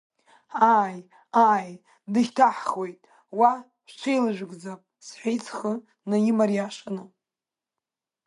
Ааи, 0.77 0.99
ааи, 1.49 1.71
дышьҭаҳхуеит, 2.13 2.99
уа 3.39 3.51
шәҽеилажәгӡап,— 3.89 4.81
сҳәеит 5.05 5.41
схы 5.47 5.73
намариашаны. 6.09 7.03